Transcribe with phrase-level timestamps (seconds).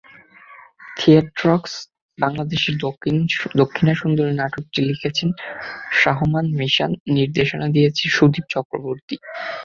[0.97, 1.73] থিয়েট্রেক্স
[2.17, 2.75] বাংলাদেশের
[3.61, 5.29] দক্ষিণা সুন্দরী নাটকটি লিখেছেন
[5.99, 9.15] শাহমান মৈশান, নির্দেশনা দিয়েছেন সুদীপ চক্রবর্তী।